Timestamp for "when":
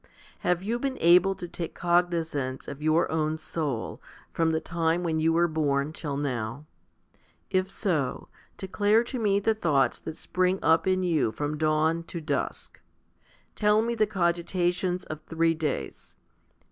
5.03-5.19